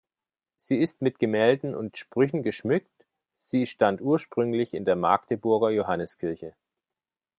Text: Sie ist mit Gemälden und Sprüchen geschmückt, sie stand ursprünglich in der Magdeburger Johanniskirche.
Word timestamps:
Sie 0.55 0.77
ist 0.79 1.03
mit 1.03 1.19
Gemälden 1.19 1.75
und 1.75 1.95
Sprüchen 1.95 2.41
geschmückt, 2.41 3.05
sie 3.35 3.67
stand 3.67 4.01
ursprünglich 4.01 4.73
in 4.73 4.83
der 4.83 4.95
Magdeburger 4.95 5.69
Johanniskirche. 5.69 6.55